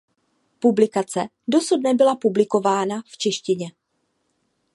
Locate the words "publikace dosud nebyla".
0.59-2.15